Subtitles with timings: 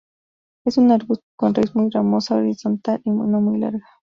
[0.65, 3.85] Es un arbusto con la raíz muy ramosa, horizontal y no muy larga.